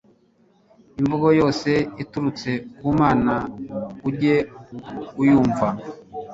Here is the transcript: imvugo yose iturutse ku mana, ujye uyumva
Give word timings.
imvugo 0.99 1.27
yose 1.39 1.69
iturutse 2.03 2.49
ku 2.77 2.87
mana, 2.99 3.33
ujye 4.09 4.35
uyumva 5.21 5.67